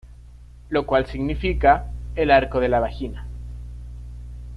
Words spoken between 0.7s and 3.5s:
cual significa, el arco de la vagina.